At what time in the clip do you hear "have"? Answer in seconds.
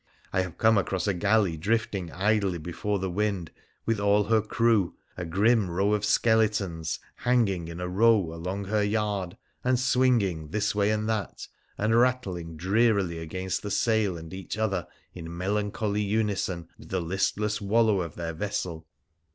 0.41-0.57